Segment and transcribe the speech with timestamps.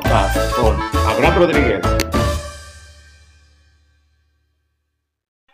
[0.00, 0.76] Podcast con
[1.06, 1.80] Abraham Rodríguez.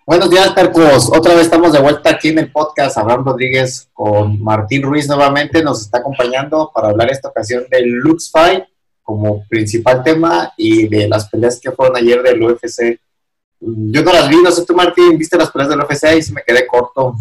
[0.06, 1.10] Buenos días, Percos.
[1.12, 2.96] Otra vez estamos de vuelta aquí en el podcast.
[2.96, 8.30] Abraham Rodríguez con Martín Ruiz nuevamente nos está acompañando para hablar esta ocasión del Lux
[8.30, 8.64] Fight
[9.02, 13.00] como principal tema y de las peleas que fueron ayer del UFC.
[13.58, 16.32] Yo no las vi, no sé tú, Martín, viste las peleas del UFC y se
[16.32, 17.14] me quedé corto.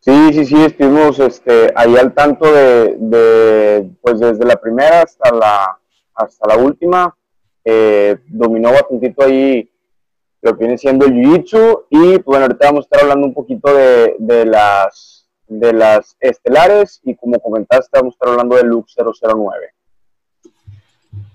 [0.00, 5.34] Sí, sí, sí, estuvimos este, ahí al tanto de, de, pues desde la primera hasta
[5.34, 5.78] la,
[6.16, 7.16] hasta la última.
[7.64, 9.70] Eh, dominó bastante ahí
[10.40, 13.34] lo que viene siendo el Jiu-Jitsu y pues, bueno, ahorita vamos a estar hablando un
[13.34, 18.68] poquito de, de, las, de las estelares y como comentaste, vamos a estar hablando del
[18.68, 19.74] Lux 009.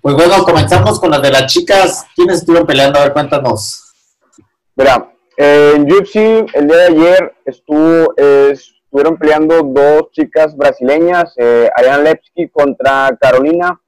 [0.01, 2.05] Pues bueno, comenzamos con las de las chicas.
[2.15, 2.97] ¿Quiénes estuvieron peleando?
[2.97, 3.93] A ver, cuéntanos.
[4.75, 6.15] Mira, en UFC
[6.53, 13.79] el día de ayer estuvo, estuvieron peleando dos chicas brasileñas, eh, Ariane Lepsky contra Carolina.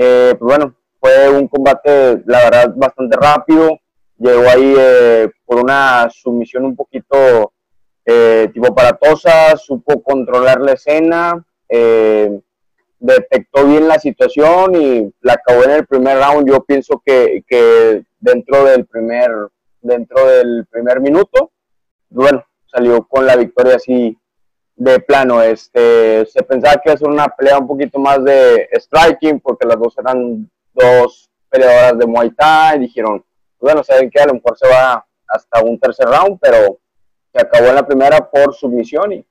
[0.00, 3.78] Eh, pues bueno, fue un combate, la verdad, bastante rápido.
[4.16, 7.52] Llegó ahí eh, por una sumisión un poquito
[8.04, 11.44] eh, tipo paratosa, supo controlar la escena,
[13.00, 16.48] detectó bien la situación y la acabó en el primer round.
[16.48, 19.30] Yo pienso que, que dentro del primer
[19.80, 21.52] dentro del primer minuto.
[22.10, 24.16] Bueno, salió con la victoria así
[24.78, 25.42] de plano.
[25.42, 29.66] Este, se pensaba que iba a ser una pelea un poquito más de striking, porque
[29.66, 32.78] las dos eran dos peleadoras de Muay Thai.
[32.80, 33.22] Dijeron,
[33.60, 36.78] bueno, saben que a lo mejor se va hasta un tercer round, pero
[37.32, 39.26] se acabó en la primera por sumisión y,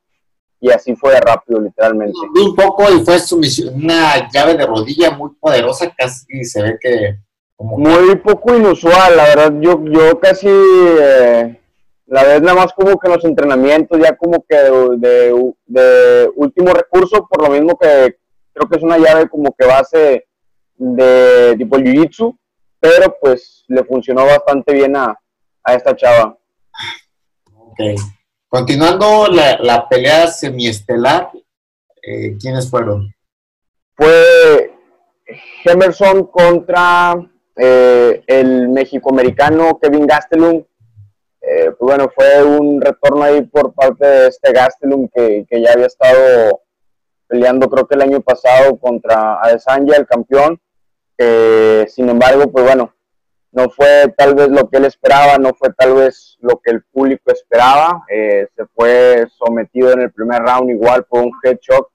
[0.60, 2.18] y así fue rápido, literalmente.
[2.40, 7.18] Un poco y fue sumisión, una llave de rodilla muy poderosa, casi se ve que
[7.60, 11.60] muy poco inusual, la verdad, yo, yo casi, eh,
[12.08, 17.28] la vez nada más como que los entrenamientos, ya como que de, de, último recurso,
[17.28, 18.18] por lo mismo que
[18.54, 20.28] creo que es una llave como que base
[20.76, 22.38] de tipo jiu-jitsu,
[22.80, 25.18] pero pues le funcionó bastante bien a,
[25.64, 26.38] a esta chava.
[27.54, 27.80] Ok.
[28.48, 31.32] Continuando la, la pelea semiestelar,
[32.02, 33.14] eh, ¿quiénes fueron?
[33.96, 34.74] Fue
[35.66, 37.16] Emerson contra
[37.58, 40.64] eh, el mexicoamericano Kevin Gastelum,
[41.50, 45.86] eh, pues bueno, fue un retorno ahí por parte de este Gastelum que, ya había
[45.86, 46.62] estado
[47.28, 50.60] peleando creo que el año pasado contra Adesanya, el campeón.
[51.88, 52.94] sin embargo, pues bueno,
[53.52, 56.84] no fue tal vez lo que él esperaba, no fue tal vez lo que el
[56.84, 58.04] público esperaba.
[58.10, 61.88] Eh, se fue sometido en el primer round igual por un headshot.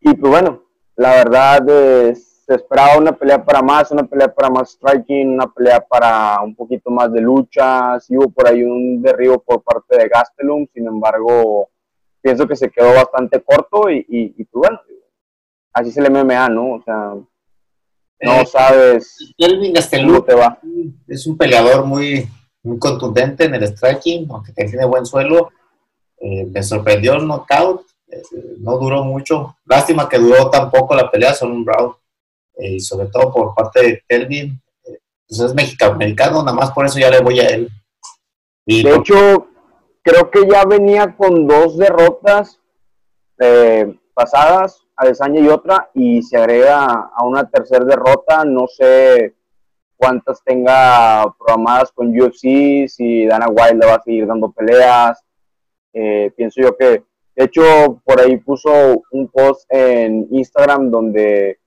[0.00, 0.64] y pues bueno,
[0.96, 5.46] la verdad es se esperaba una pelea para más, una pelea para más striking, una
[5.46, 9.96] pelea para un poquito más de lucha, sí hubo por ahí un derribo por parte
[9.96, 11.70] de Gastelum, sin embargo,
[12.20, 14.80] pienso que se quedó bastante corto y, y, pues bueno,
[15.72, 16.72] así es el MMA, ¿no?
[16.72, 17.14] O sea,
[18.22, 20.58] no eh, sabes Kelvin Gastelum te va.
[21.06, 22.28] es un peleador muy,
[22.64, 25.50] muy contundente en el striking, aunque tiene buen suelo,
[26.16, 28.20] eh, me sorprendió el knockout, eh,
[28.58, 31.99] no duró mucho, lástima que duró tan poco la pelea, son un round
[32.60, 34.98] eh, y sobre todo por parte de Kelvin, eh,
[35.28, 37.68] pues es mexicano, nada más por eso ya le voy a él.
[38.66, 39.48] De hecho,
[40.02, 42.60] creo que ya venía con dos derrotas
[43.38, 49.34] eh, pasadas, Adesanya y otra, y se agrega a una tercera derrota, no sé
[49.96, 55.22] cuántas tenga programadas con UFC, si Dana White le va a seguir dando peleas,
[55.92, 57.02] pienso yo que,
[57.34, 61.59] de hecho, por ahí puso un post en Instagram donde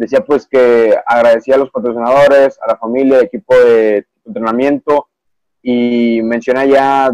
[0.00, 5.08] decía pues que agradecía a los patrocinadores, a la familia, al equipo de entrenamiento
[5.62, 7.12] y menciona ya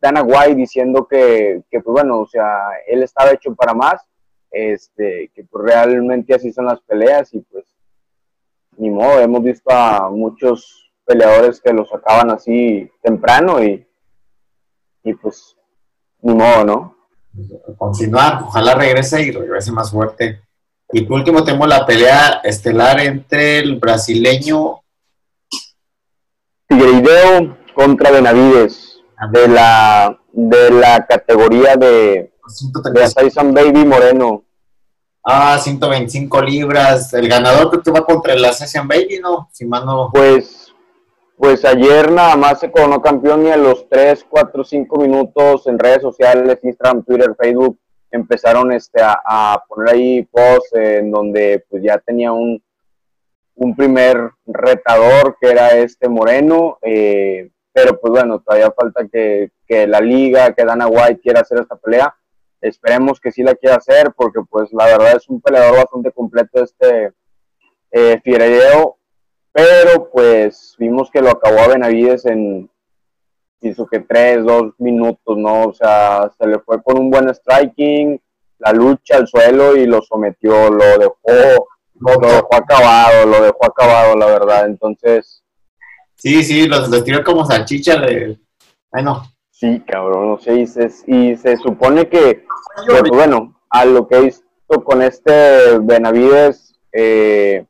[0.00, 4.00] Dana White diciendo que, que, pues bueno, o sea, él estaba hecho para más,
[4.50, 7.66] este, que pues realmente así son las peleas y pues
[8.78, 13.86] ni modo, hemos visto a muchos peleadores que los sacaban así temprano y,
[15.04, 15.54] y pues
[16.22, 16.96] ni modo, ¿no?
[17.76, 20.45] Continuar, ojalá regrese y regrese más fuerte.
[20.92, 24.82] Y por último tenemos la pelea estelar entre el brasileño
[26.68, 29.00] Figueiredo contra Benavides
[29.32, 32.30] de la de la categoría de,
[32.92, 34.44] de Baby Moreno.
[35.24, 37.12] Ah, 125 libras.
[37.14, 39.48] El ganador creo que va contra el Assassin Baby, ¿no?
[39.52, 39.66] Si
[40.12, 40.74] Pues,
[41.36, 45.78] pues ayer nada más se coronó campeón y a los 3, 4, 5 minutos en
[45.78, 47.78] redes sociales, Instagram, Twitter, Facebook,
[48.10, 52.62] empezaron este, a, poner ahí posts en donde pues ya tenía un,
[53.54, 59.86] un primer retador que era este Moreno, eh, pero pues bueno, todavía falta que, que,
[59.86, 62.14] la liga, que Dana White quiera hacer esta pelea.
[62.60, 66.62] Esperemos que sí la quiera hacer porque pues la verdad es un peleador bastante completo
[66.62, 67.12] este,
[67.90, 68.20] eh,
[69.52, 72.70] pero pues vimos que lo acabó a Benavides en,
[73.60, 75.64] hizo que tres, dos minutos, ¿no?
[75.64, 78.20] O sea, se le fue con un buen striking,
[78.58, 81.68] la lucha al suelo y lo sometió, lo dejó,
[82.00, 84.66] lo, dejó acabado, lo dejó acabado, la verdad.
[84.66, 85.42] Entonces.
[86.14, 88.38] Sí, sí, los, tiró como salchicha, de...
[88.90, 89.22] bueno.
[89.50, 92.44] Sí, cabrón, no sé, y se, y se supone que,
[92.86, 97.64] pues, bueno, a lo que hizo con este Benavides, eh,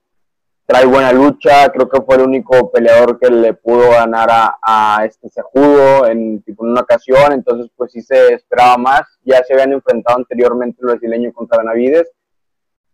[0.67, 5.29] trae buena lucha, creo que fue el único peleador que le pudo ganar a, este
[5.31, 10.19] Sejudo en, en una ocasión, entonces pues sí se esperaba más, ya se habían enfrentado
[10.19, 12.11] anteriormente el brasileño contra Benavides,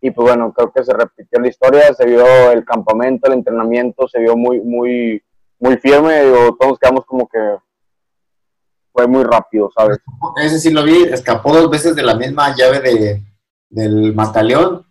[0.03, 4.07] y pues bueno, creo que se repitió la historia, se vio el campamento, el entrenamiento,
[4.09, 5.23] se vio muy, muy,
[5.61, 7.39] muy firme, digo, todos quedamos como que
[8.93, 9.99] fue muy rápido, ¿sabes?
[10.45, 13.23] Ese sí lo vi, escapó dos veces de la misma llave de,
[13.71, 14.85] del Mataleón,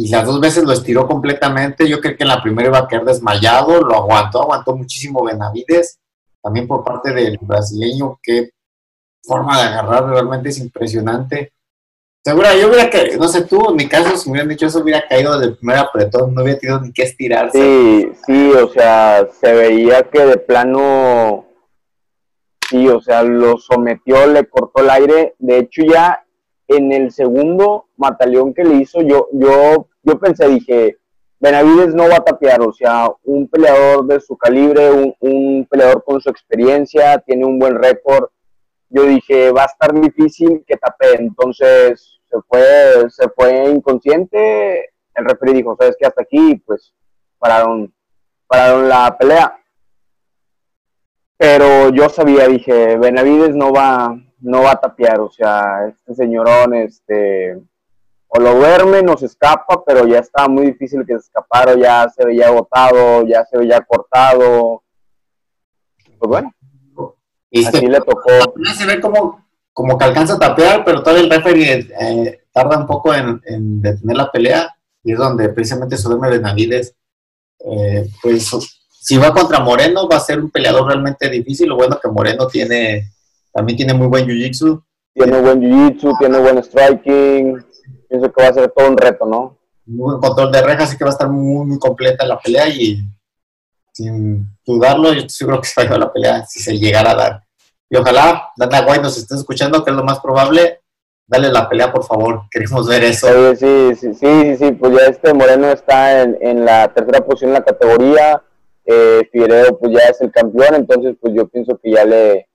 [0.00, 1.88] y las dos veces lo estiró completamente.
[1.88, 5.98] Yo creo que en la primera iba a quedar desmayado, lo aguantó, aguantó muchísimo Benavides,
[6.40, 8.50] también por parte del brasileño, qué
[9.24, 11.52] forma de agarrar realmente es impresionante.
[12.24, 14.78] Segura, yo hubiera que, no sé tú, en mi caso, si me hubieran dicho eso,
[14.78, 17.58] hubiera caído del primer apretón, no hubiera tenido ni que estirarse.
[17.58, 21.44] Sí, sí, o sea, se veía que de plano,
[22.70, 25.34] sí, o sea, lo sometió, le cortó el aire.
[25.40, 26.24] De hecho, ya
[26.68, 30.98] en el segundo mataleón que le hizo, yo, yo, yo pensé, dije,
[31.40, 36.20] Benavides no va a tapear, o sea, un peleador de su calibre, un, peleador con
[36.20, 38.30] su experiencia, tiene un buen récord.
[38.90, 44.90] Yo dije, va a estar difícil que tape, entonces se fue, se fue inconsciente.
[45.14, 46.92] El referee dijo, sabes que hasta aquí, pues
[47.38, 47.94] pararon,
[48.48, 49.60] pararon la pelea.
[51.36, 56.74] Pero yo sabía, dije, Benavides no va, no va a tapear, o sea, este señorón,
[56.74, 57.58] este,
[58.28, 62.24] o lo duerme, nos escapa, pero ya estaba muy difícil que se escapara, ya se
[62.24, 64.82] veía agotado, ya se veía cortado.
[66.18, 66.54] Pues bueno,
[67.50, 68.30] y así le tocó.
[68.76, 72.86] Se ve como, como que alcanza a tapear, pero todavía el referee eh, tarda un
[72.86, 73.40] poco en,
[73.80, 76.94] detener la pelea, y es donde precisamente se duerme Benavides.
[77.60, 78.50] Eh, pues
[79.00, 81.68] si va contra Moreno, va a ser un peleador realmente difícil.
[81.68, 83.10] Lo bueno que Moreno tiene
[83.52, 84.82] también tiene muy buen jiu-jitsu.
[85.14, 87.64] Tiene buen jiu-jitsu, tiene buen striking.
[88.08, 89.58] Pienso que va a ser todo un reto, ¿no?
[89.86, 92.68] Muy buen control de rejas, así que va a estar muy, muy completa la pelea
[92.68, 92.98] y
[93.92, 97.44] sin dudarlo, yo seguro que se va a la pelea si se llegara a dar.
[97.90, 100.82] Y ojalá Dana White nos esté escuchando, que es lo más probable.
[101.26, 102.42] Dale la pelea, por favor.
[102.50, 103.26] Queremos ver eso.
[103.54, 107.50] Sí, sí, sí, sí, sí, pues ya este Moreno está en, en la tercera posición
[107.50, 108.42] en la categoría.
[108.84, 112.47] Eh, Figueredo pues ya es el campeón, entonces pues yo pienso que ya le,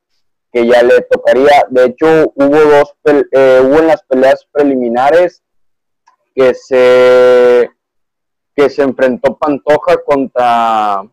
[0.53, 1.65] que ya le tocaría.
[1.69, 5.43] De hecho, hubo dos, eh, en las peleas preliminares
[6.35, 7.69] que se
[8.55, 11.03] que se enfrentó Pantoja contra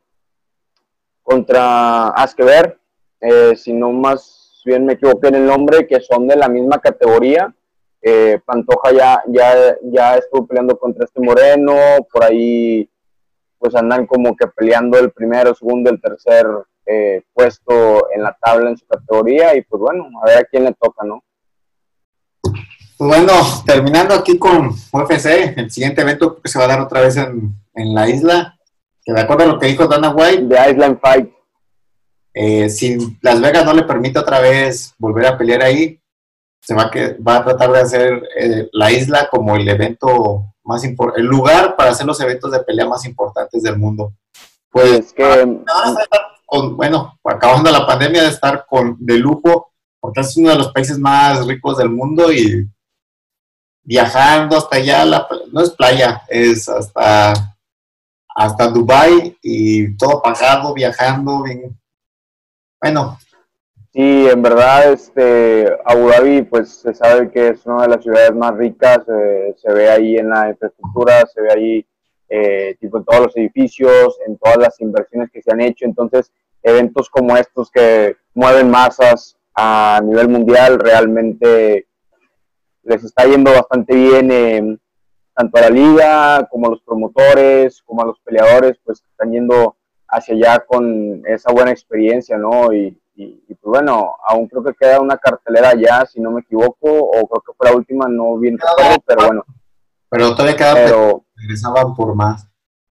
[1.23, 2.79] contra Askever,
[3.21, 6.79] eh, si no más bien me equivoqué en el nombre, que son de la misma
[6.79, 7.55] categoría.
[8.03, 11.77] Eh, Pantoja ya, ya, ya estuvo peleando contra este Moreno,
[12.13, 12.91] por ahí
[13.59, 16.47] pues andan como que peleando el primero, segundo, el tercer
[16.91, 20.65] eh, puesto en la tabla en su categoría y pues bueno, a ver a quién
[20.65, 21.23] le toca, ¿no?
[22.43, 23.33] Pues bueno,
[23.65, 27.55] terminando aquí con UFC, el siguiente evento que se va a dar otra vez en,
[27.95, 28.59] la isla,
[29.05, 31.31] que de acuerdo a lo que dijo Dana White, de Island Fight.
[32.35, 36.01] Eh, si Las Vegas no le permite otra vez volver a pelear ahí,
[36.61, 40.53] se va a, que, va a tratar de hacer eh, la isla como el evento
[40.65, 44.13] más importante, el lugar para hacer los eventos de pelea más importantes del mundo.
[44.71, 45.25] Pues que
[46.73, 50.99] bueno, acabando la pandemia, de estar con, de lujo, porque es uno de los países
[50.99, 52.69] más ricos del mundo y
[53.83, 55.05] viajando hasta allá,
[55.53, 57.35] no es playa, es hasta,
[58.35, 61.45] hasta Dubai y todo pagado, viajando.
[62.81, 63.19] Bueno.
[63.93, 68.33] Sí, en verdad, este, Abu Dhabi, pues se sabe que es una de las ciudades
[68.33, 71.87] más ricas, eh, se ve ahí en la infraestructura, se ve ahí
[72.31, 75.85] eh, tipo en todos los edificios, en todas las inversiones que se han hecho.
[75.85, 76.33] Entonces,
[76.63, 81.87] eventos como estos que mueven masas a nivel mundial realmente
[82.85, 84.81] les está yendo bastante bien
[85.35, 89.77] tanto a la liga como a los promotores, como a los peleadores, pues están yendo
[90.09, 92.73] hacia allá con esa buena experiencia, ¿no?
[92.73, 97.29] Y, pues bueno, aún creo que queda una cartelera ya, si no me equivoco, o
[97.29, 99.45] creo que fue la última, no bien recuerdo, pero bueno.
[100.09, 102.47] Pero todavía queda, pero, regresaban por más.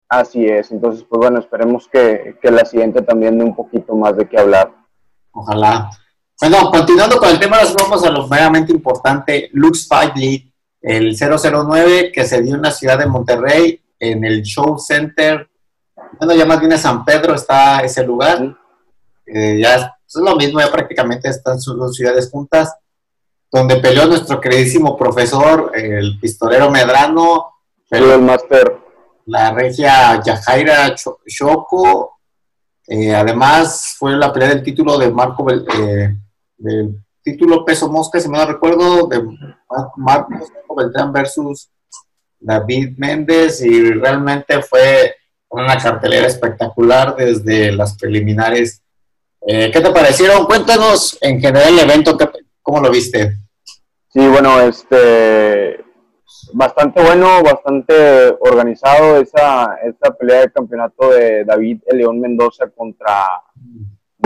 [0.09, 4.27] Así es, entonces pues bueno, esperemos que, la siguiente también dé un poquito más de
[4.27, 4.73] qué hablar.
[5.31, 5.89] Ojalá.
[6.39, 12.11] Bueno, continuando con el tema, vamos a lo meramente importante, Lux Fight League, el 009
[12.11, 15.49] que se dio en la ciudad de Monterrey en el Show Center.
[16.17, 18.57] Bueno, ya más bien en San Pedro está ese lugar.
[19.25, 22.75] Eh, ya es, lo mismo, ya prácticamente están sus dos ciudades juntas.
[23.49, 27.50] Donde peleó nuestro queridísimo profesor, el pistolero Medrano.
[27.91, 28.77] El máster.
[29.25, 32.19] La regia Yajaira Choco.
[32.87, 36.15] Eh, además, fue la pelea del título de Marco, eh,
[36.57, 39.23] del título peso mosca, si me no recuerdo, de
[39.97, 41.69] Marcos Beltrán versus
[42.39, 45.15] David Méndez y realmente fue
[45.49, 48.81] una cartelera espectacular desde las preliminares.
[49.45, 50.45] Eh, ¿Qué te parecieron?
[50.45, 52.17] Cuéntanos en general el evento,
[52.61, 53.37] ¿cómo lo viste?
[54.09, 55.90] Sí, bueno, este
[56.53, 63.27] bastante bueno, bastante organizado esa, esa pelea de campeonato de David el León Mendoza contra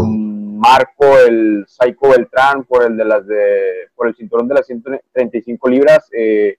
[0.03, 5.69] Marco el Psycho Beltrán por el de las de por el cinturón de las 135
[5.69, 6.09] libras.
[6.11, 6.57] Eh,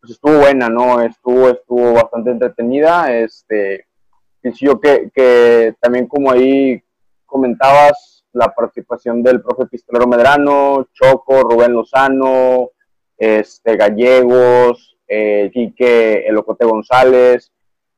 [0.00, 1.00] pues estuvo buena, ¿no?
[1.00, 3.12] Estuvo, estuvo bastante entretenida.
[3.14, 3.86] Este,
[4.42, 6.82] yo que, que también como ahí
[7.26, 12.70] comentabas, la participación del profe Pistolero Medrano, Choco, Rubén Lozano,
[13.22, 17.52] este, Gallegos, eh, Quique Elocote González,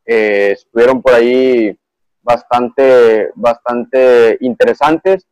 [0.05, 1.75] eh, estuvieron por ahí
[2.23, 5.27] bastante, bastante interesantes.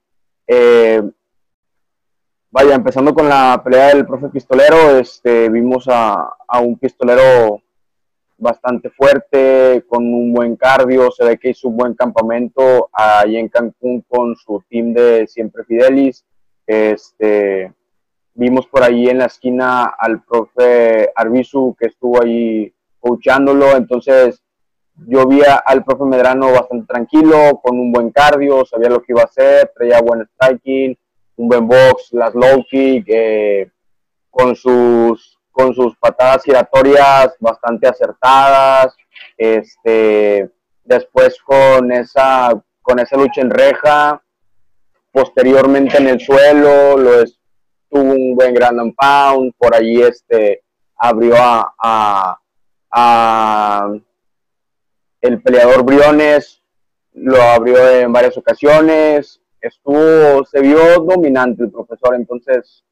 [0.47, 1.03] Eh,
[2.55, 7.63] Vaya, empezando con la pelea del profe pistolero, este, vimos a, un pistolero
[8.37, 13.49] bastante fuerte, con un buen cardio, se ve que hizo un buen campamento ahí en
[13.49, 16.27] Cancún con su team de Siempre Fidelis.
[16.67, 17.73] Este,
[18.35, 24.43] vimos por ahí en la esquina al profe Arbizu que estuvo ahí coachándolo, entonces
[24.95, 29.23] yo vi al profe Medrano bastante tranquilo, con un buen cardio, sabía lo que iba
[29.23, 30.97] a hacer, traía buen striking,
[31.37, 33.71] un buen box, las low kick, eh,
[34.31, 38.95] con, sus, con sus patadas giratorias bastante acertadas,
[39.37, 40.51] este,
[40.85, 44.23] después con esa, con esa lucha en reja,
[45.11, 47.21] posteriormente en el suelo, lo
[47.93, 50.63] tuvo un buen grand and pound, por allí este,
[50.97, 52.39] abrió a,
[52.91, 53.93] a
[55.21, 56.63] el peleador Briones,
[57.13, 62.85] lo abrió en varias ocasiones, estuvo, se vio dominante el profesor, entonces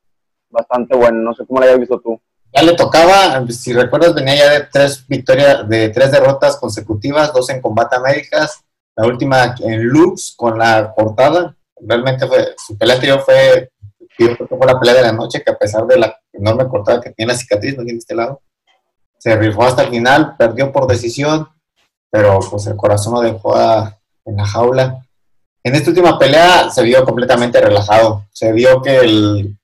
[0.50, 1.18] bastante bueno.
[1.22, 2.20] No sé cómo lo hayas visto tú.
[2.52, 7.48] Ya le tocaba, si recuerdas, venía ya de tres victorias, de tres derrotas consecutivas, dos
[7.50, 8.64] en combate Américas,
[8.96, 11.56] la última en Lux con la cortada.
[11.80, 13.70] Realmente fue, su pelea fue,
[14.26, 16.68] yo creo que fue la pelea de la noche, que a pesar de la enorme
[16.68, 18.42] cortada que tiene la cicatriz, no tiene este lado,
[19.18, 21.48] se rifó hasta el final, perdió por decisión,
[22.10, 23.54] pero pues el corazón lo dejó
[24.24, 25.06] en la jaula.
[25.62, 28.26] En esta última pelea se vio completamente relajado.
[28.32, 29.58] Se vio que el,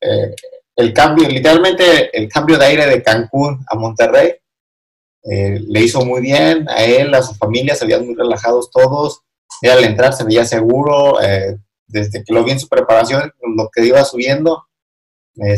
[0.00, 0.34] eh,
[0.76, 4.34] el cambio, literalmente el cambio de aire de Cancún a Monterrey,
[5.24, 9.22] eh, le hizo muy bien a él, a su familia, se veían muy relajados todos.
[9.60, 11.58] Y al entrar se veía seguro, eh,
[11.90, 14.64] desde que lo vi en su preparación, lo que iba subiendo,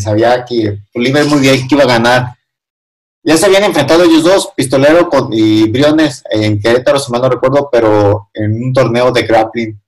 [0.00, 2.26] sabía que iba muy bien, que iba a ganar.
[3.24, 7.68] Ya se habían enfrentado ellos dos, Pistolero y Briones, en Querétaro, si mal no recuerdo,
[7.70, 9.82] pero en un torneo de grappling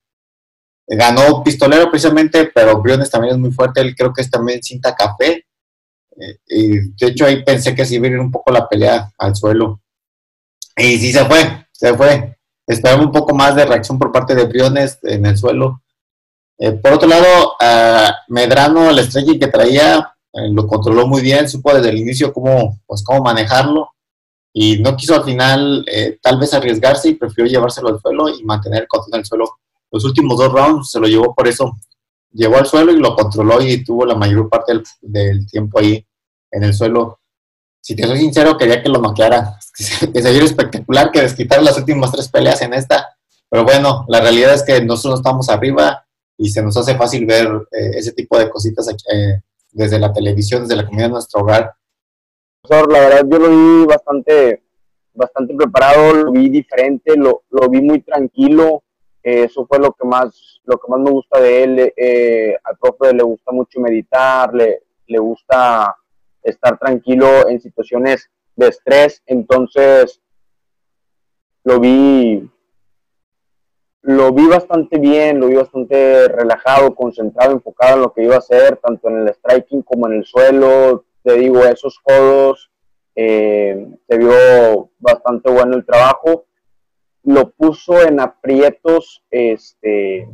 [0.87, 4.95] ganó Pistolero precisamente, pero Briones también es muy fuerte, él creo que es también cinta
[4.95, 5.45] café.
[6.17, 9.11] Eh, y de hecho ahí pensé que sí iba a ir un poco la pelea
[9.17, 9.81] al suelo.
[10.77, 12.37] Y sí se fue, se fue.
[12.67, 15.81] Esperaba un poco más de reacción por parte de Briones en el suelo.
[16.57, 17.55] Eh, por otro lado,
[18.29, 22.79] Medrano, el estrella que traía, eh, lo controló muy bien, supo desde el inicio cómo,
[22.85, 23.89] pues, cómo manejarlo
[24.53, 25.85] y no quiso al final
[26.21, 29.57] tal vez arriesgarse y prefirió llevárselo al suelo y mantener el control del suelo
[29.95, 31.77] los últimos dos rounds se lo llevó por eso.
[32.33, 36.05] Llevó al suelo y lo controló y tuvo la mayor parte del, tiempo ahí
[36.51, 37.21] en el suelo.
[37.79, 39.57] Si te soy sincero, quería que lo noqueara.
[40.13, 43.15] Que se espectacular que desquitar las últimas tres peleas en esta.
[43.49, 46.04] Pero bueno, la realidad es que nosotros estamos arriba
[46.37, 50.63] y se nos hace fácil ver eh, ese tipo de cositas eh, desde la televisión,
[50.63, 51.73] desde la comida de nuestro hogar.
[52.69, 54.63] La verdad, yo lo vi bastante,
[55.13, 58.83] bastante preparado, lo vi diferente, lo, lo vi muy tranquilo
[59.25, 61.93] eso fue lo que más, lo que más me gusta de él.
[61.97, 65.95] Eh, al profe le gusta mucho meditar, le, le gusta
[66.43, 69.23] estar tranquilo en situaciones de estrés.
[69.25, 70.21] Entonces,
[71.63, 72.47] lo vi,
[74.07, 78.39] lo vi bastante bien, lo vi bastante relajado, concentrado, enfocado en lo que iba a
[78.39, 81.05] hacer, tanto en el striking como en el suelo.
[81.23, 82.71] Te digo, esos codos,
[83.15, 86.45] eh, se vio bastante bueno el trajo
[87.25, 90.29] lo puso en aprietos este,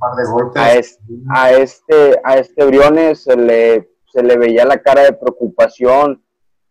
[0.56, 5.13] a, este, a, este, a este Briones, se le, se le veía la cara de
[5.13, 6.22] preocupación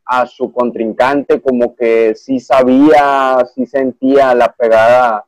[0.04, 5.24] a su contrincante, como que sí sabía, sí sentía la pegada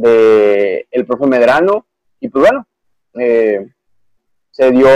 [0.00, 1.86] de el profe Medrano,
[2.20, 2.66] y pues bueno,
[3.14, 3.66] eh,
[4.50, 4.88] se dio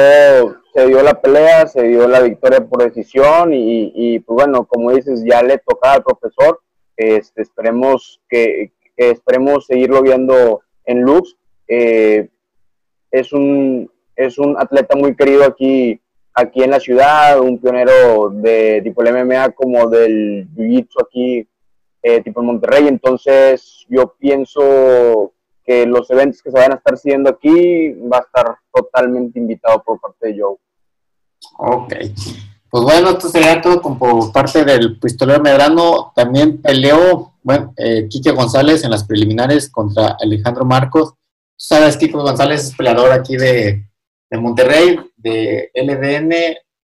[0.75, 5.23] se dio la pelea, se dio la victoria por decisión y, pues bueno, como dices,
[5.25, 6.61] ya le tocaba al profesor,
[6.96, 11.37] este, esperemos que, esperemos seguirlo viendo en Lux.
[11.68, 12.28] Eh,
[13.11, 16.00] es un es un atleta muy querido aquí
[16.34, 21.49] aquí en la ciudad, un pionero de tipo el MMA como del Jiu-Jitsu aquí
[22.06, 25.32] eh, tipo en Monterrey, entonces yo pienso
[25.64, 29.82] que los eventos que se van a estar siguiendo aquí va a estar totalmente invitado
[29.82, 30.56] por parte de Joe.
[31.56, 31.94] Ok.
[32.68, 36.12] Pues bueno, esto sería todo como por parte del pistolero Medrano.
[36.14, 41.14] También peleó, bueno, eh, Quique González en las preliminares contra Alejandro Marcos.
[41.14, 41.16] Tú
[41.56, 43.88] sabes, Quique González es peleador aquí de,
[44.28, 46.34] de Monterrey, de LDN,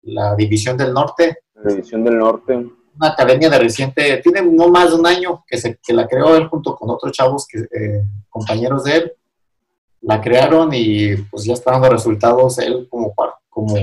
[0.02, 1.38] la División del Norte.
[1.54, 2.66] La División del Norte.
[2.98, 6.36] Una academia de reciente, tiene no más de un año que, se, que la creó
[6.36, 9.14] él junto con otros chavos, que, eh, compañeros de él.
[10.02, 13.14] La crearon y pues ya está dando resultados él como,
[13.50, 13.76] como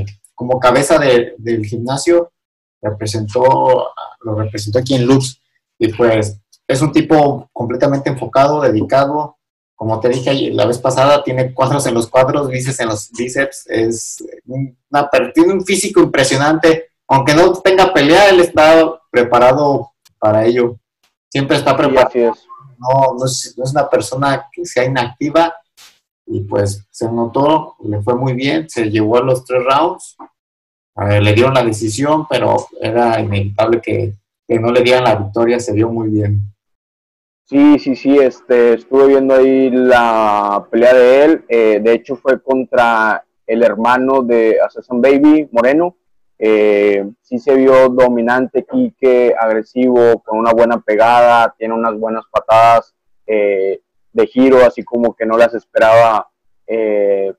[0.42, 2.32] como cabeza del gimnasio,
[2.80, 3.92] representó,
[4.22, 5.40] lo representó aquí en Lux.
[5.78, 9.36] Y pues es un tipo completamente enfocado, dedicado.
[9.76, 13.66] Como te dije la vez pasada, tiene cuadros en los cuadros, bíceps en los bíceps.
[13.68, 14.24] Es
[15.32, 16.90] tiene un físico impresionante.
[17.08, 20.78] Aunque no tenga pelea, él está preparado para ello.
[21.30, 22.34] Siempre está preparado.
[22.78, 25.54] No, no es, no es una persona que sea inactiva
[26.26, 30.16] y pues se notó, le fue muy bien, se llevó a los tres rounds
[30.96, 34.14] le dieron la decisión, pero era inevitable que,
[34.60, 36.40] no le dieran la victoria, se vio muy bien.
[37.46, 42.40] Sí, sí, sí, este, estuve viendo ahí la pelea de él, eh, de hecho fue
[42.42, 45.96] contra el hermano de Assassin Baby, Moreno,
[46.44, 52.96] eh, sí se vio dominante, Quique, agresivo, con una buena pegada, tiene unas buenas patadas
[53.24, 53.80] eh,
[54.12, 56.28] de giro, así como que no las esperaba
[56.66, 57.32] eh,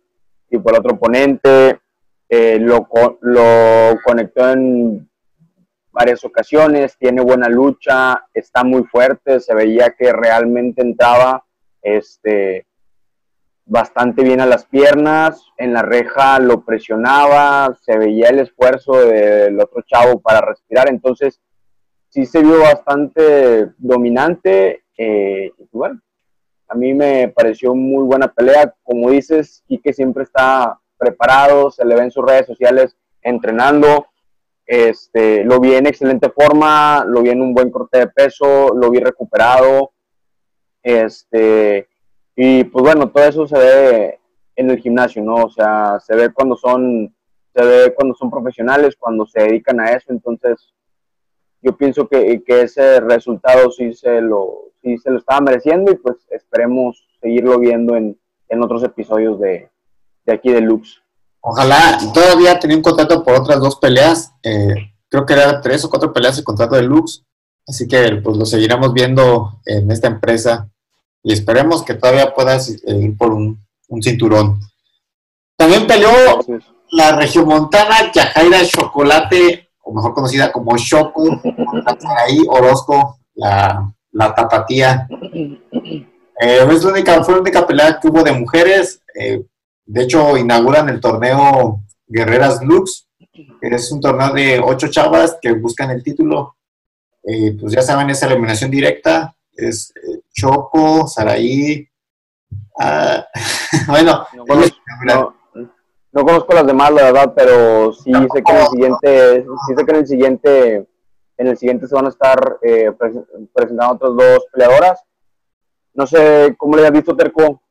[0.50, 1.82] tipo el otro oponente,
[2.30, 2.88] eh, lo,
[3.20, 5.10] lo conectó en
[5.92, 11.44] varias ocasiones, tiene buena lucha, está muy fuerte, se veía que realmente entraba
[11.82, 12.68] este,
[13.65, 19.60] bastante bien a las piernas, en la reja lo presionaba, se veía el esfuerzo del
[19.60, 21.41] otro chavo para respirar, entonces
[22.10, 26.02] sí se vio bastante dominante eh, y bueno,
[26.67, 31.95] a mí me pareció muy buena pelea, como dices, que siempre está preparado, se le
[31.95, 34.08] ve en sus redes sociales entrenando.
[34.65, 38.89] Este, lo vi en excelente forma, lo vi en un buen corte de peso, lo
[38.89, 39.91] vi recuperado.
[40.82, 41.89] Este,
[42.36, 44.19] y pues bueno, todo eso se ve
[44.56, 45.36] en el gimnasio, ¿no?
[45.46, 47.13] O sea, se ve cuando son,
[47.56, 50.12] se ve cuando son profesionales, cuando se dedican a eso.
[50.12, 50.74] Entonces,
[51.62, 55.96] yo pienso que, que ese resultado sí se lo, sí se lo estaba mereciendo y
[55.96, 58.19] pues esperemos seguirlo viendo en,
[58.50, 59.69] en otros episodios de,
[60.26, 61.02] de aquí de Lux.
[61.41, 64.76] Ojalá, todavía tenía un contrato por otras dos peleas, eh,
[65.10, 67.26] creo que era tres o cuatro peleas el contrato de Lux,
[67.67, 70.69] así que pues lo seguiremos viendo en esta empresa
[71.24, 73.58] y esperemos que todavía puedas eh, ir por un,
[74.02, 74.60] cinturón.
[75.56, 76.10] También peleó
[76.92, 81.24] la regiomontana Yajaira Chocolate, o mejor conocida como Choco,
[82.18, 85.08] ahí Orozco, la, la tapatía.
[86.40, 89.02] Eh, es la única, fue la única pelea que hubo de mujeres.
[89.16, 89.44] Eh,
[89.86, 95.54] de hecho, inauguran el torneo Guerreras Lux, que es un torneo de ocho chavas que
[95.54, 96.56] buscan el título.
[97.24, 99.36] Eh, pues ya saben, es eliminación directa.
[99.56, 99.94] Es
[100.34, 101.88] Choco, Saraí.
[102.80, 103.26] Ah,
[103.88, 104.26] bueno,
[106.12, 109.86] no conozco, las demás, la verdad, pero sí sé que en el siguiente, sí sé
[109.86, 110.88] que en el siguiente,
[111.38, 112.91] en el siguiente se van a estar eh,
[113.54, 115.04] presentando otras dos peleadoras.
[115.93, 117.62] No sé cómo le has visto, Terco,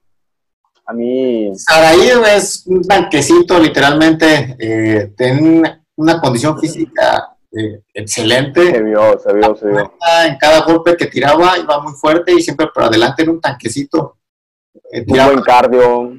[0.87, 1.53] a mí...
[1.57, 4.57] Saraí es un tanquecito, literalmente.
[4.59, 8.71] Eh, tiene una condición física eh, excelente.
[8.73, 9.95] Se vio, se vio, se vio.
[10.27, 14.17] En cada golpe que tiraba iba muy fuerte y siempre por adelante era un tanquecito.
[14.91, 16.13] Eh, muy buen cardio.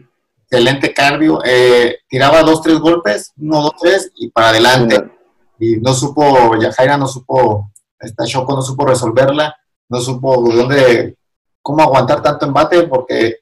[0.44, 1.40] Excelente cardio.
[1.44, 5.10] Eh, tiraba dos, tres golpes, uno, dos, tres y para adelante.
[5.58, 9.56] Y no supo, Yajaira no supo, esta Choco no supo resolverla,
[9.90, 11.18] no supo dónde,
[11.62, 13.38] cómo aguantar tanto embate porque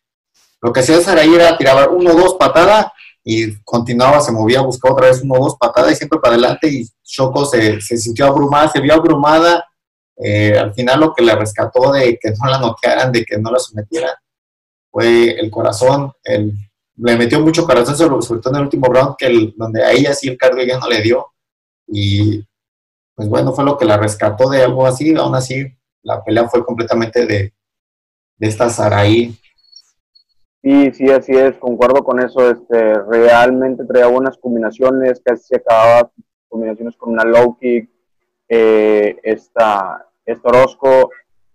[0.61, 2.87] lo que hacía Saraí era tirar uno o dos patadas
[3.23, 6.67] y continuaba, se movía, buscaba otra vez uno o dos patadas y siempre para adelante
[6.67, 9.63] y Choco se, sintió abrumada, se vio abrumada.
[10.17, 13.51] Eh, al final lo que le rescató de que no la noquearan, de que no
[13.51, 14.13] la sometieran,
[14.89, 16.11] fue el corazón.
[16.23, 16.53] El,
[16.97, 20.27] le metió mucho corazón, sobre, todo en el último round, que donde a ella sí
[20.27, 21.27] el cardio ya no le dio.
[21.87, 22.43] Y
[23.15, 25.65] pues bueno, fue lo que la rescató de algo así, aún así
[26.03, 27.53] la pelea fue completamente de,
[28.37, 29.37] de esta Saraí.
[30.63, 36.11] Sí, sí, así es, concuerdo con eso, este, realmente traía buenas combinaciones, casi se acababa
[36.47, 37.89] combinaciones con una low kick,
[38.47, 41.09] eh, esta, esta Orozco,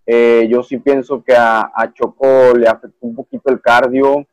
[0.05, 4.27] eh, yo sí pienso que a, Choco le afectó un poquito el cardio,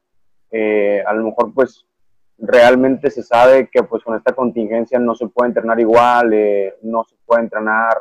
[0.49, 1.85] eh, a lo mejor pues
[2.39, 6.31] realmente se sabe que pues con esta contingencia no se puede entrenar igual,
[6.81, 7.95] no se puede entrenar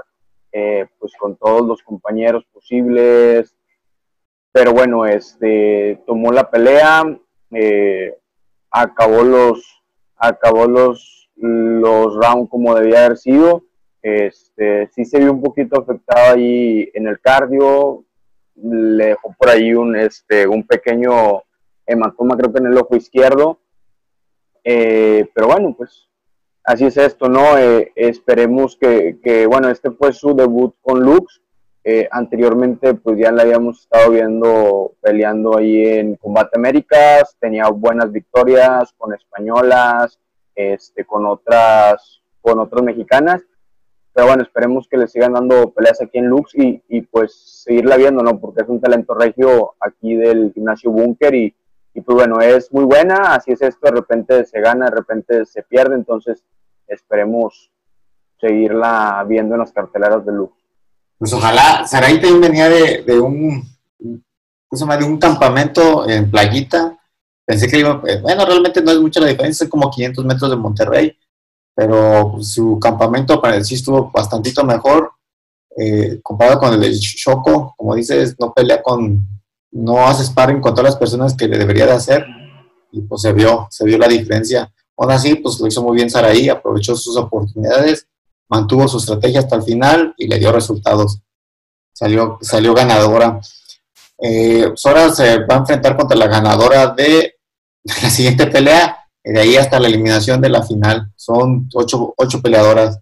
[0.50, 3.54] pues con todos los compañeros posibles,
[4.52, 7.04] pero bueno, este, tomó la pelea,
[8.70, 9.82] acabó los,
[10.16, 13.64] acabó los, los rounds como debía haber sido,
[14.02, 18.04] este, sí se vio un poquito afectado ahí en el cardio,
[18.56, 21.42] le dejó por ahí un, este, un pequeño
[21.86, 23.60] hematoma creo que en el ojo izquierdo,
[24.64, 26.08] eh, pero bueno, pues
[26.64, 27.58] así es esto, ¿no?
[27.58, 31.42] Eh, esperemos que, que, bueno, este fue su debut con Lux,
[31.84, 38.12] eh, anteriormente pues ya la habíamos estado viendo peleando ahí en Combate Américas, tenía buenas
[38.12, 40.18] victorias con españolas,
[40.54, 43.42] este, con otras, con otras mexicanas,
[44.12, 47.96] pero bueno, esperemos que le sigan dando peleas aquí en Lux y, y pues seguirla
[47.96, 48.38] viendo, ¿no?
[48.38, 51.54] Porque es un talento regio aquí del gimnasio Bunker y,
[51.94, 55.46] y pues bueno, es muy buena, así es esto, de repente se gana, de repente
[55.46, 56.44] se pierde, entonces
[56.86, 57.72] esperemos
[58.40, 60.61] seguirla viendo en las carteleras de Lux.
[61.18, 63.62] Pues ojalá, Saray también venía de, de un,
[63.98, 66.98] de un campamento en Playita,
[67.46, 70.50] pensé que iba, eh, bueno, realmente no es mucha la diferencia, es como 500 metros
[70.50, 71.16] de Monterrey,
[71.74, 75.12] pero su campamento para sí estuvo bastantito mejor
[75.76, 79.26] eh, comparado con el de Choco, como dices, no pelea con,
[79.70, 82.26] no hace sparring con todas las personas que le debería de hacer
[82.90, 84.70] y pues se vio, se vio la diferencia.
[84.96, 88.06] Aún así, pues lo hizo muy bien Saraí, aprovechó sus oportunidades,
[88.48, 91.20] mantuvo su estrategia hasta el final y le dio resultados.
[91.92, 93.40] Salió, salió ganadora.
[94.18, 97.34] Eh, ahora se va a enfrentar contra la ganadora de
[97.84, 101.12] la siguiente pelea, de ahí hasta la eliminación de la final.
[101.16, 102.98] Son ocho, ocho peleadoras.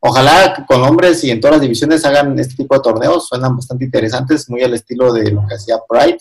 [0.00, 3.84] Ojalá con hombres y en todas las divisiones hagan este tipo de torneos, suenan bastante
[3.84, 6.18] interesantes, muy al estilo de lo que hacía Pride.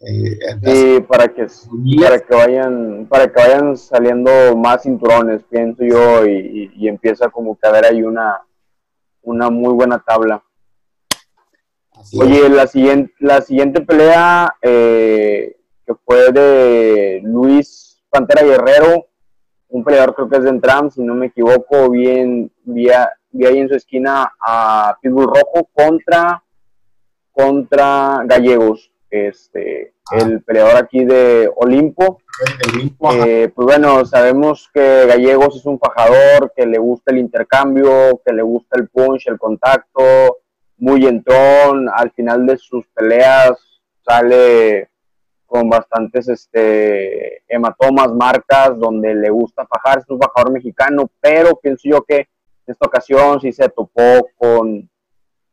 [0.00, 1.48] Eh, para que,
[2.00, 7.66] para que vayan para que vayan saliendo más cinturones, pienso yo, y, empieza como que
[7.66, 8.40] a haber ahí una,
[9.22, 10.42] una muy buena tabla.
[12.20, 19.06] Oye, la siguiente, la siguiente pelea eh, que fue de Luis Pantera Guerrero,
[19.68, 23.68] un peleador creo que es de Entram, si no me equivoco, bien, vi, ahí en
[23.68, 26.42] su esquina a Pitbull Rojo contra,
[27.32, 30.18] contra Gallegos, este, ah.
[30.18, 32.20] el peleador aquí de Olimpo.
[33.12, 38.32] Eh, pues bueno, sabemos que Gallegos es un fajador, que le gusta el intercambio, que
[38.32, 40.38] le gusta el punch, el contacto,
[40.76, 44.90] muy entrón, al final de sus peleas sale
[45.48, 51.88] con bastantes este, hematomas, marcas, donde le gusta fajar, es un fajador mexicano, pero pienso
[51.88, 52.28] yo que en
[52.66, 54.88] esta ocasión sí se topó con,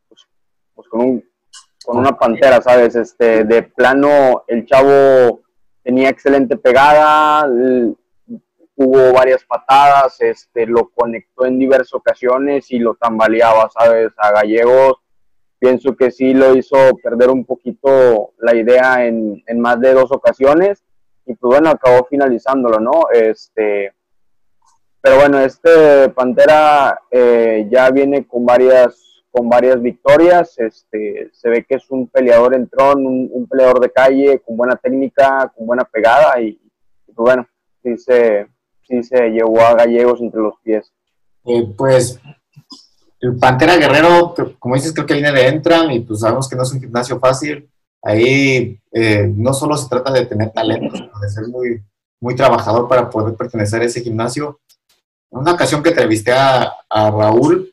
[0.08, 0.26] pues,
[0.74, 1.24] pues con, un,
[1.84, 2.94] con una pantera, ¿sabes?
[2.94, 5.40] Este, de plano, el chavo
[5.82, 7.48] tenía excelente pegada,
[8.76, 14.12] hubo varias patadas, este, lo conectó en diversas ocasiones y lo tambaleaba, ¿sabes?
[14.18, 14.98] A Gallegos
[15.58, 20.84] pienso que sí lo hizo perder un poquito la idea en, más de dos ocasiones
[21.24, 22.92] y pues bueno, acabó finalizándolo, ¿no?
[23.12, 23.92] Este,
[25.00, 29.05] pero bueno, este Pantera eh, ya viene con varias
[29.36, 33.92] con varias victorias, este, se ve que es un peleador en tron, un, peleador de
[33.92, 36.58] calle, con buena técnica, con buena pegada y,
[37.04, 37.46] pues bueno,
[37.82, 38.46] sí se,
[38.88, 40.90] sí se llevó a Gallegos entre los pies.
[41.44, 42.18] Eh, pues
[43.20, 46.62] el Pantera Guerrero, como dices, creo que viene de Entram y pues sabemos que no
[46.62, 47.68] es un gimnasio fácil.
[48.02, 51.82] Ahí eh, no solo se trata de tener talento, sino de ser muy,
[52.20, 54.60] muy trabajador para poder pertenecer a ese gimnasio.
[55.30, 57.70] En una ocasión que entrevisté a, Raúl,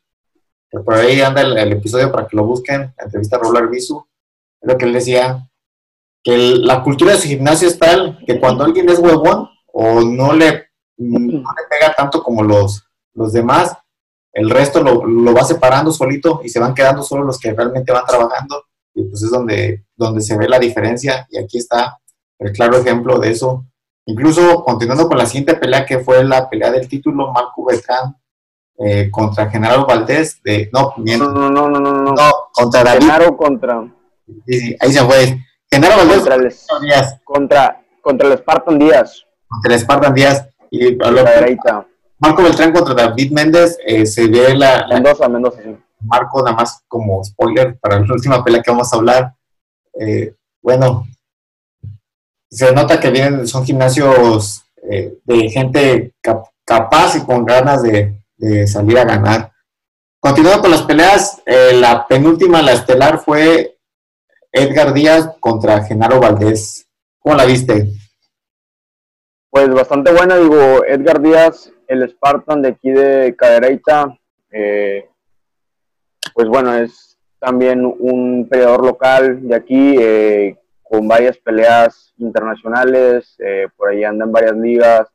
[0.81, 4.05] por ahí anda el, episodio para que lo busquen, entrevista a Raúl Arbizu,
[4.61, 5.47] es lo que él decía,
[6.23, 10.33] que la cultura de su gimnasio es tal que cuando alguien es huevón o no
[10.33, 12.83] le, pega tanto como los,
[13.13, 13.77] los demás,
[14.31, 17.91] el resto lo, lo, va separando solito y se van quedando solo los que realmente
[17.91, 18.63] van trabajando
[18.95, 21.99] y pues es donde, donde se ve la diferencia y aquí está
[22.39, 23.65] el claro ejemplo de eso.
[24.05, 28.15] Incluso continuando con la siguiente pelea que fue la pelea del título, Marco Beltrán
[28.79, 33.01] eh, contra General Valdés, de, no, no, no, no, no, no, no, contra David.
[33.01, 33.87] Genaro contra...
[34.47, 35.39] Sí, ahí se fue.
[35.71, 39.25] General Valdés contra el, contra, contra el Spartan Díaz.
[39.47, 40.47] Contra el Spartan Díaz.
[40.71, 41.85] Y la
[42.23, 45.75] Marco Beltrán contra David Méndez, eh, se ve la, Mendoza, Mendoza, sí.
[45.99, 49.35] Marco, nada más como spoiler para la última pelea que vamos a hablar.
[49.99, 51.05] Eh, bueno,
[52.49, 56.13] se nota que vienen, son gimnasios eh, de gente
[56.65, 58.22] capaz y con ganas de,
[58.67, 59.51] salir a ganar.
[60.19, 63.77] Continuando con las peleas, la penúltima, la estelar, fue
[64.51, 66.87] Edgar Díaz contra Genaro Valdés.
[67.19, 67.89] ¿Cómo la viste?
[69.49, 74.17] Pues bastante buena, digo, Edgar Díaz, el Spartan de aquí de Cadereyta,
[74.51, 75.07] eh,
[76.33, 83.67] pues bueno, es también un peleador local de aquí, eh, con varias peleas internacionales, eh,
[83.77, 85.07] por ahí anda en varias ligas,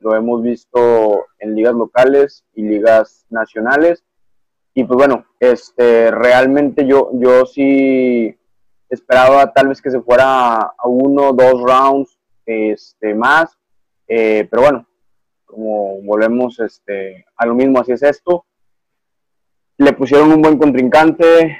[0.00, 4.04] lo hemos visto en ligas locales y ligas nacionales,
[4.74, 8.34] y pues bueno, este, realmente yo, yo sí
[8.88, 13.56] esperaba tal vez que se fuera a uno, dos rounds este, más,
[14.06, 14.86] pero bueno,
[15.52, 18.46] como volvemos este, a lo mismo, así es esto.
[19.76, 21.58] Le pusieron un buen contrincante,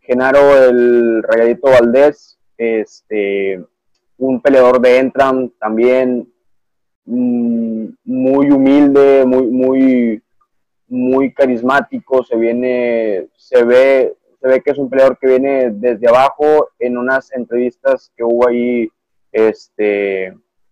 [0.00, 3.62] Genaro el Rayadito Valdés, este,
[4.18, 6.32] un peleador de Entram también
[7.06, 10.22] muy humilde, muy, muy,
[10.88, 16.08] muy carismático, se viene, se ve, se ve que es un peleador que viene desde
[16.08, 18.88] abajo en unas entrevistas que hubo ahí
[19.32, 20.26] este,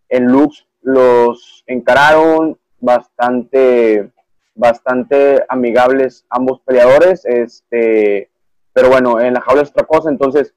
[0.08, 4.10] en Lux los encararon bastante,
[4.54, 8.30] bastante amigables ambos peleadores, este,
[8.72, 10.54] pero bueno, en la jaula es otra cosa, entonces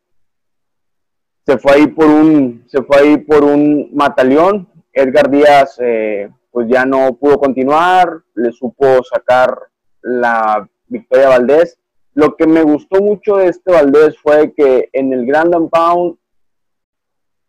[1.45, 6.67] se fue ahí por un, se fue ahí por un mataleón, Edgar Díaz eh, pues
[6.67, 9.55] ya no pudo continuar, le supo sacar
[10.01, 11.77] la victoria a Valdés.
[12.15, 16.17] Lo que me gustó mucho de este Valdés fue que en el Grand Pound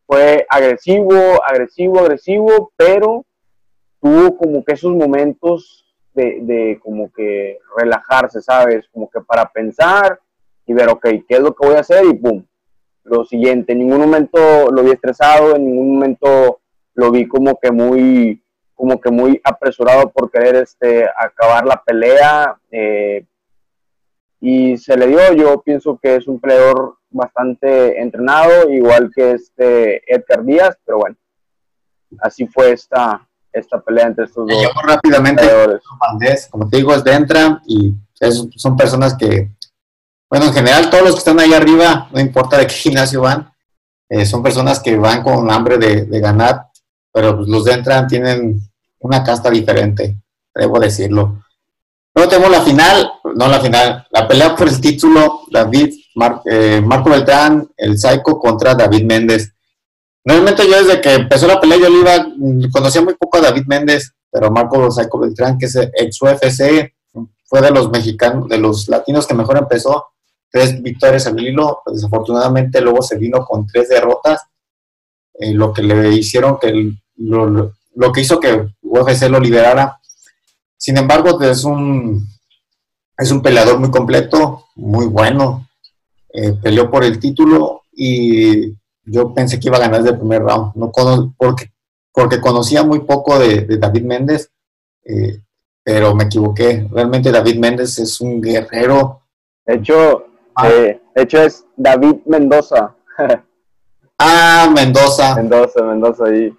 [0.07, 3.25] fue agresivo, agresivo, agresivo, pero
[4.03, 8.89] tuvo como que esos momentos de, como que relajarse, ¿sabes?
[8.93, 10.21] Como que para pensar
[10.67, 12.05] y ver, ok, ¿qué es lo que voy a hacer?
[12.05, 12.45] Y pum,
[13.05, 13.73] lo siguiente.
[13.73, 16.61] En ningún momento lo vi estresado, en ningún momento
[16.99, 18.43] lo vi como que muy,
[18.75, 22.59] como que muy apresurado por querer este, acabar la pelea.
[22.73, 23.25] Eh,
[24.41, 30.03] y se le dio, yo pienso que es un peleador bastante entrenado, igual que este
[30.13, 31.17] Edgar Díaz, pero bueno,
[32.19, 34.73] así fue esta, esta pelea entre estos dos.
[34.85, 35.45] rápidamente,
[36.51, 37.95] como te digo, es de entra y
[38.57, 39.53] son personas que,
[40.29, 43.53] bueno, en general todos los que están ahí arriba, no importa de qué gimnasio van,
[44.11, 46.68] eh, son personas que van con hambre de, ganar,
[47.13, 48.61] pero pues, los de entran tienen
[49.01, 50.17] una casta diferente,
[50.55, 51.43] debo decirlo.
[52.15, 55.95] Luego tenemos la final, no la final, la pelea por el título, David,
[56.47, 59.53] eh, Marco Beltrán, el Psycho contra David Méndez.
[60.25, 63.65] Normalmente yo desde que empezó la pelea yo le iba, conocía muy poco a David
[63.67, 66.93] Méndez, pero Marco Psycho Beltrán, que es ex UFC,
[67.45, 70.07] fue de los mexicanos, de los latinos que mejor empezó,
[70.51, 74.43] tres victorias al hilo, pues desafortunadamente luego se vino con tres derrotas,
[75.39, 79.99] eh, lo que le hicieron que lo, lo que hizo que UFC lo liberara
[80.79, 82.27] sin embargo, es un,
[83.19, 85.69] es un peleador muy completo, muy bueno.
[86.33, 88.75] Eh, peleó por el título y
[89.05, 90.93] yo pensé que iba a ganar desde el primer round, no
[91.37, 91.73] porque,
[92.13, 94.53] porque conocía muy poco de, David Méndez,
[95.05, 95.41] eh,
[95.83, 96.87] pero me equivoqué.
[96.93, 99.23] Realmente David Méndez es un guerrero.
[99.67, 100.69] De hecho, ah.
[100.69, 102.95] de hecho es David Mendoza.
[104.19, 105.35] ah, Mendoza.
[105.35, 106.53] Mendoza, Mendoza, ahí.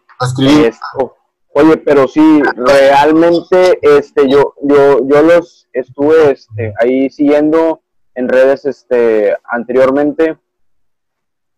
[1.54, 7.82] Oye, pero sí, realmente, este, yo, yo, yo los estuve este, ahí siguiendo
[8.16, 10.38] en redes este, anteriormente.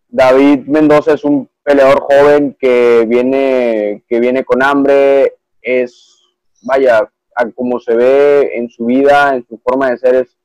[0.08, 6.20] David Mendoza es un peleador joven que viene, que viene con hambre, es,
[6.62, 7.10] vaya,
[7.54, 10.36] como se ve en su vida, en su forma de ser, es,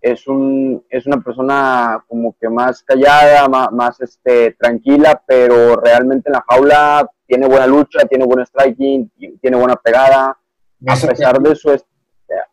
[0.00, 6.28] es, un, es una persona como que más callada, más, más este, tranquila, pero realmente
[6.28, 10.38] en la jaula tiene buena lucha, tiene buen striking, tiene buena pegada.
[10.86, 11.84] A pesar de eso, es,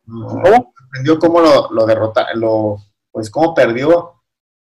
[0.05, 0.73] ¿cómo?
[0.87, 2.77] Aprendió cómo lo, lo derrota, lo,
[3.11, 4.13] pues cómo perdió.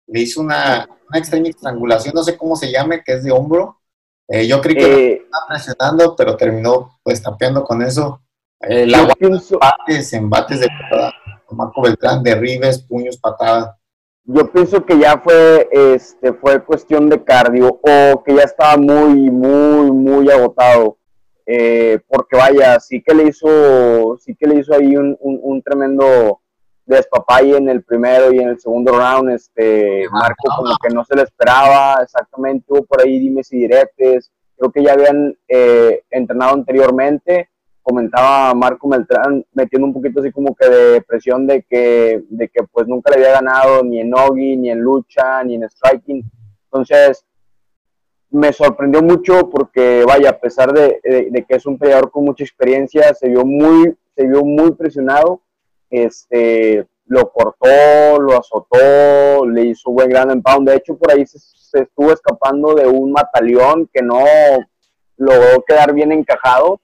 [0.06, 3.80] Le hizo una, una extraña estrangulación, no sé cómo se llame, que es de hombro.
[4.28, 8.20] Eh, yo creí que eh, estaba presionando, pero terminó pues tapeando con eso.
[8.60, 10.68] Eh, la embates, embates de
[11.54, 13.76] Marco Beltrán, derribes, puños, patadas
[14.24, 19.30] yo pienso que ya fue, este, fue cuestión de cardio o que ya estaba muy,
[19.30, 20.96] muy, muy agotado.
[21.46, 26.40] Eh, porque vaya, sí que le hizo, sí que le hizo ahí un, un, tremendo
[26.86, 31.16] despapay en el primero y en el segundo round, este, Marco como que no se
[31.16, 36.54] le esperaba, exactamente, hubo por ahí dimes y diretes, creo que ya habían eh, entrenado
[36.54, 37.50] anteriormente
[37.84, 42.64] comentaba Marco Meltrán, metiendo un poquito así como que de presión de que, de que
[42.64, 46.24] pues nunca le había ganado ni en Nogi, ni en lucha, ni en striking.
[46.64, 47.24] Entonces,
[48.30, 50.98] me sorprendió mucho porque, vaya, a pesar de,
[51.46, 55.42] que es un peleador con mucha experiencia, se vio muy, se vio muy presionado.
[55.90, 60.68] Este, lo cortó, lo azotó, le hizo buen gran pound.
[60.68, 64.24] De hecho, por ahí se, se estuvo escapando de un mataleón que no
[65.18, 66.80] logró quedar bien encajado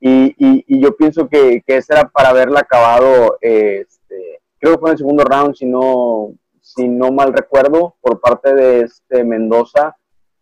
[0.00, 4.92] y, yo pienso que, que ese era para haberla acabado, este, creo que fue en
[4.92, 9.96] el segundo round, si no, si no mal recuerdo, por parte de este Mendoza.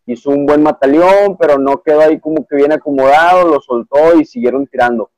[0.05, 4.25] Hizo un buen mataleón, pero no quedó ahí como que bien acomodado, lo soltó y
[4.25, 5.11] siguieron tirando.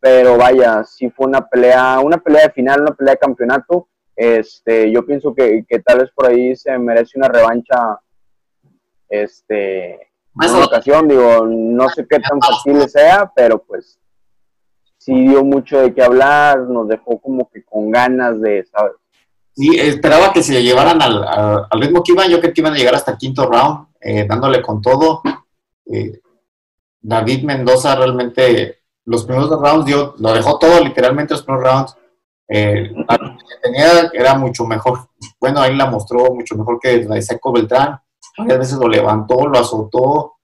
[0.00, 3.88] Pero vaya, sí fue una pelea, una pelea de final, una pelea de campeonato.
[4.16, 8.00] Este, yo pienso que, que tal vez por ahí se merece una revancha
[9.08, 13.98] este, más ocasión, digo, no sé qué tan factible sea, pero pues
[14.98, 18.92] sí dio mucho de qué hablar, nos dejó como que con ganas de, ¿sabes?
[19.54, 22.94] Sí, esperaba que se llevaran al, ritmo que iban, yo creo que iban a llegar
[22.94, 25.20] hasta el quinto round, eh, dándole con todo.
[25.86, 26.20] Eh,
[27.00, 31.96] David Mendoza realmente, los primeros dos rounds dio, lo dejó todo, literalmente los primeros rounds.
[32.48, 35.08] Eh, que tenía era mucho mejor,
[35.40, 38.00] bueno, ahí la mostró mucho mejor que la de Seco Beltrán
[38.36, 40.34] varias veces lo levantó, lo azotó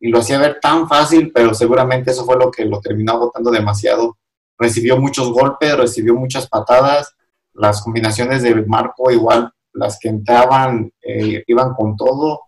[0.00, 3.50] y lo hacía ver tan fácil, pero seguramente eso fue lo que lo terminó agotando
[3.50, 4.18] demasiado.
[4.58, 7.14] Recibió muchos golpes, recibió muchas patadas,
[7.54, 12.42] las combinaciones de Marco igual, las que entraban, eh, iban con todo.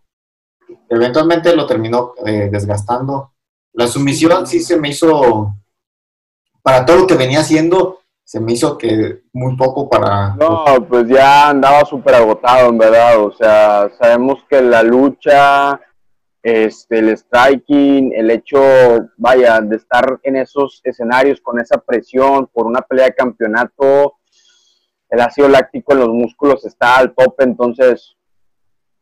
[0.88, 3.33] Eventualmente lo terminó eh, desgastando.
[3.72, 5.54] La sumisión sí se me hizo,
[6.62, 10.34] para todo lo que venía haciendo, se me hizo que muy poco para...
[10.34, 13.20] No, pues ya andaba súper agotado, en verdad.
[13.20, 15.78] O sea, sabemos que la lucha,
[16.42, 18.60] este, el striking, el hecho,
[19.18, 24.14] vaya, de estar en esos escenarios con esa presión por una pelea de campeonato,
[25.10, 28.16] el ácido láctico en los músculos está al tope, entonces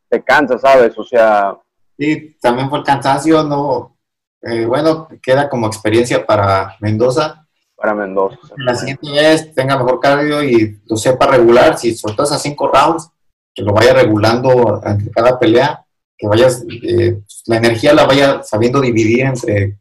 [0.09, 0.99] te cansa, ¿sabes?
[0.99, 1.57] O sea...
[1.97, 3.97] Sí, también fue el cansancio, ¿no?
[4.43, 7.43] Eh, bueno, queda como experiencia para Mendoza
[7.83, 8.39] para Mendoza.
[8.59, 11.77] La siguiente vez tenga mejor cardio y lo sepa regular.
[11.77, 13.11] Si soltas a cinco rounds,
[13.53, 15.85] que lo vaya regulando entre cada pelea,
[16.17, 19.79] que vayas, eh, la energía la vaya sabiendo dividir entre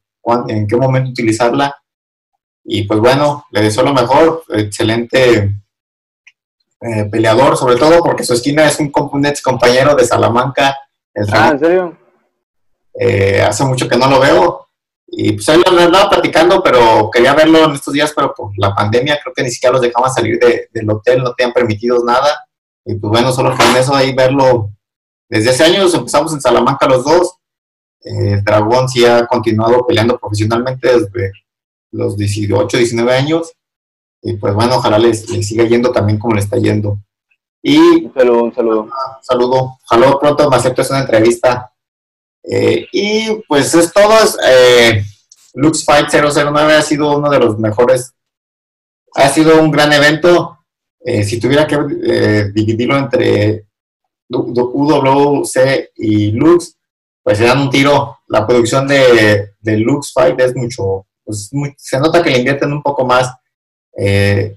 [0.48, 1.76] en qué momento utilizarla.
[2.64, 5.56] Y pues bueno, le deseo lo mejor, excelente
[6.82, 10.76] eh, peleador, sobre todo porque su esquina es un, compañero de Salamanca.
[11.32, 11.98] ah, ¿en serio?
[12.96, 14.68] Eh, hace mucho que no lo veo
[15.14, 18.74] y pues ahí lo andaba platicando, pero quería verlo en estos días, pero por la
[18.74, 22.48] pandemia creo que ni siquiera los dejaban salir del hotel, no tenían permitido nada.
[22.86, 24.70] Y pues bueno, solo con eso ahí verlo.
[25.28, 27.36] Desde hace años empezamos en Salamanca los dos.
[28.04, 31.34] Eh, el Dragón sí ha continuado peleando profesionalmente desde
[31.92, 33.52] los 18, 19 años.
[34.22, 37.00] Y pues bueno, ojalá les, siga yendo también como le está yendo.
[37.62, 38.82] Y un saludo, un saludo.
[38.84, 38.92] Un
[39.24, 39.78] saludo.
[39.84, 41.71] Ojalá pronto me aceptes una entrevista
[42.44, 44.14] eh, y pues es todo.
[44.48, 45.04] Eh,
[45.54, 48.14] Lux Fight 009 ha sido uno de los mejores.
[49.16, 50.58] Ha sido un gran evento.
[51.04, 53.68] Eh, si tuviera que eh, dividirlo entre
[54.30, 56.78] UWC y Lux,
[57.24, 58.20] pues se un tiro.
[58.28, 61.06] La producción de, de Lux Fight es mucho.
[61.24, 63.34] Pues, se nota que le invierten un poco más.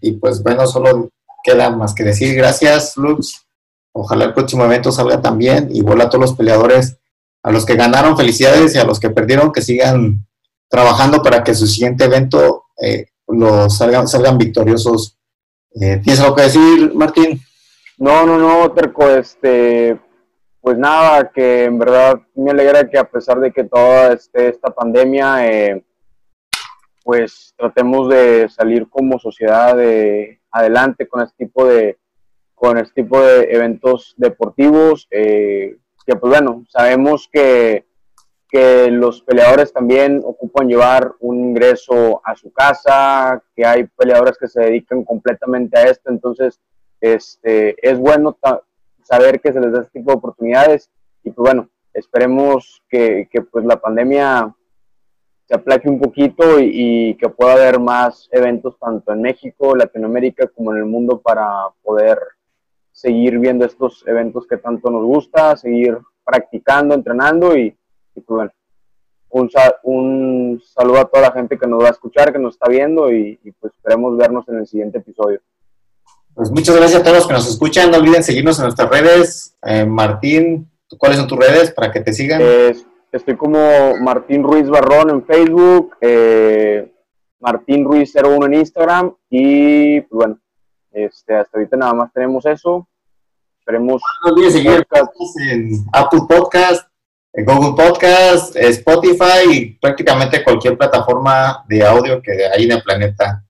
[0.01, 1.11] y pues bueno, solo
[1.43, 3.47] queda más que decir gracias, Lux.
[3.93, 5.69] Ojalá el próximo evento salga también.
[5.75, 6.97] Igual a todos los peleadores
[7.45, 10.27] a los que ganaron felicidades y a los que perdieron que sigan
[10.69, 15.19] trabajando para que su siguiente evento eh, los salgan, salgan victoriosos.
[15.79, 17.39] Eh, ¿Tienes algo que decir, Martín?
[17.99, 20.01] No, no, no, Terco, este,
[20.61, 24.71] pues nada, que en verdad me alegra que a pesar de que toda este, esta
[24.71, 25.85] pandemia, eh,
[27.05, 31.99] pues tratemos de salir como sociedad de, adelante con este tipo de
[32.55, 35.07] con este tipo de eventos deportivos.
[35.11, 35.77] Eh,
[36.07, 37.87] que pues bueno, sabemos que,
[38.49, 44.49] que los peleadores también ocupan llevar un ingreso a su casa, que hay peleadores que
[44.49, 46.61] se dedican completamente a esto, entonces
[47.01, 48.37] este, es bueno
[49.03, 50.91] saber que se les da este tipo de oportunidades
[51.23, 54.55] y pues bueno, esperemos que, que pues la pandemia
[55.47, 60.49] se aplaque un poquito y, y, que pueda haber más eventos tanto en México, Latinoamérica
[60.49, 62.19] como en el mundo para poder
[62.95, 67.77] seguir viendo estos eventos que tanto nos gusta, seguir practicando, entrenando y,
[68.15, 68.51] pues bueno,
[69.31, 69.51] un,
[69.83, 73.13] un, saludo a toda la gente que nos va a escuchar, que nos está viendo
[73.13, 75.41] y, pues esperemos vernos en el siguiente episodio.
[76.35, 77.91] Pues muchas gracias a todos los que nos escuchan.
[77.91, 79.57] No olviden seguirnos en nuestras redes.
[79.63, 82.41] Eh, Martín, ¿cuáles son tus redes para que te sigan?
[82.41, 86.93] Es Estoy como Martín Ruiz Barrón en Facebook, eh,
[87.39, 90.39] Martín Ruiz 01 en Instagram y pues bueno,
[90.95, 92.89] este, hasta ahorita nada más tenemos eso.
[93.59, 94.01] Esperemos.
[94.25, 94.87] No olvides seguir
[95.41, 96.89] en Apple Podcast,
[97.33, 103.45] en Google Podcast, Spotify y prácticamente cualquier plataforma de audio que hay en el planeta.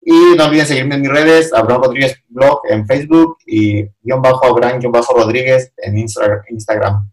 [0.00, 4.46] Y no olviden seguirme en mis redes, Abraham Rodríguez Blog en Facebook y guion bajo
[4.46, 7.10] Abraham guion bajo Rodríguez en Instagram.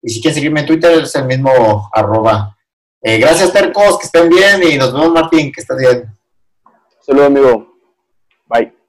[0.00, 2.56] Y si quieren seguirme en Twitter es el mismo arroba.
[3.02, 6.06] Eh, gracias Tercos, que estén bien y nos vemos Martín, que estés bien.
[7.00, 7.66] Saludos amigo.
[8.46, 8.79] Bye.